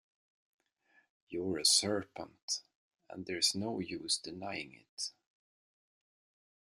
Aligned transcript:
You’re 1.29 1.61
a 1.61 1.63
serpent; 1.63 2.63
and 3.07 3.27
there’s 3.27 3.53
no 3.53 3.79
use 3.79 4.17
denying 4.17 4.73
it. 4.73 5.11